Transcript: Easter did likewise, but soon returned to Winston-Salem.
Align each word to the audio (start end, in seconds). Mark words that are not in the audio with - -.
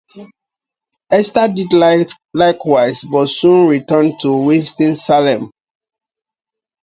Easter 1.13 1.47
did 1.47 1.71
likewise, 2.33 3.03
but 3.03 3.27
soon 3.27 3.67
returned 3.69 4.19
to 4.19 4.35
Winston-Salem. 4.35 5.51